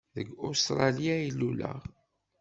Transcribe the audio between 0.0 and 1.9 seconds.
Deg Ustṛalya ay luleɣ.